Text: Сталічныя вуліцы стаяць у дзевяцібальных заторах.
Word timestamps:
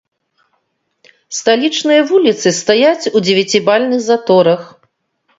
Сталічныя 1.39 2.01
вуліцы 2.11 2.53
стаяць 2.59 3.09
у 3.15 3.21
дзевяцібальных 3.25 4.01
заторах. 4.09 4.61